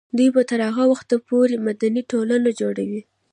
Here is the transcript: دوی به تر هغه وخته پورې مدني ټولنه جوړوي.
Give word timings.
دوی 0.17 0.29
به 0.35 0.41
تر 0.49 0.59
هغه 0.67 0.83
وخته 0.91 1.15
پورې 1.27 1.55
مدني 1.67 2.01
ټولنه 2.11 2.49
جوړوي. 2.59 3.01